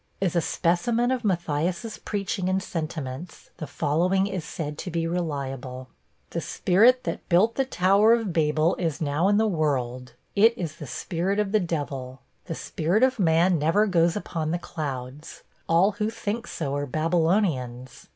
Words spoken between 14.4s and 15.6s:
the clouds;